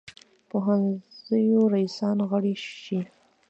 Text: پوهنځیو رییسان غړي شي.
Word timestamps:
پوهنځیو 0.49 1.61
رییسان 1.73 2.17
غړي 2.29 2.53
شي. 2.83 2.99